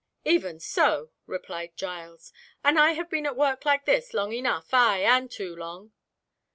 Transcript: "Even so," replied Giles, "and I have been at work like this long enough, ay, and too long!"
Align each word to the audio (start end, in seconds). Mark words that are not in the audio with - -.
"Even 0.25 0.59
so," 0.59 1.11
replied 1.27 1.77
Giles, 1.77 2.33
"and 2.63 2.79
I 2.79 2.93
have 2.93 3.07
been 3.07 3.27
at 3.27 3.35
work 3.37 3.65
like 3.65 3.85
this 3.85 4.15
long 4.15 4.33
enough, 4.33 4.73
ay, 4.73 5.01
and 5.03 5.29
too 5.29 5.55
long!" 5.55 5.91